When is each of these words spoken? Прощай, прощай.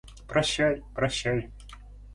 Прощай, 0.29 0.81
прощай. 0.95 1.47